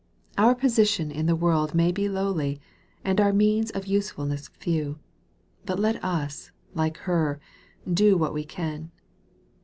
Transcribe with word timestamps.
Our 0.35 0.55
position 0.55 1.11
in 1.11 1.27
the 1.27 1.35
world 1.35 1.75
may 1.75 1.93
he 1.95 2.09
lowly, 2.09 2.59
and 3.03 3.21
our 3.21 3.31
means 3.31 3.69
of 3.69 3.85
usefulness 3.85 4.47
few. 4.47 4.97
But 5.63 5.77
let 5.77 6.03
us, 6.03 6.49
like 6.73 6.97
her." 7.05 7.39
do 8.01 8.17
what 8.17 8.33
we 8.33 8.43
can." 8.43 8.89